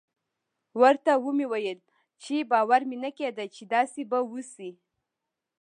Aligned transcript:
ورته 0.81 1.11
ومې 1.23 1.45
ويل 1.51 1.79
چې 2.21 2.35
باور 2.51 2.81
مې 2.89 2.97
نه 3.03 3.09
کېده 3.17 3.45
چې 3.55 3.63
داسې 3.73 4.01
به 4.11 4.19
وسي. 4.31 4.71